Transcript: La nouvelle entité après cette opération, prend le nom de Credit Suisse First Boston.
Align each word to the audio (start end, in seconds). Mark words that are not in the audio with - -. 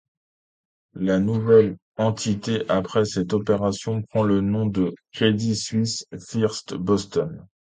La 0.95 1.19
nouvelle 1.19 1.77
entité 1.95 2.67
après 2.69 3.05
cette 3.05 3.33
opération, 3.33 4.01
prend 4.01 4.23
le 4.23 4.41
nom 4.41 4.65
de 4.65 4.95
Credit 5.13 5.55
Suisse 5.55 6.07
First 6.27 6.73
Boston. 6.73 7.45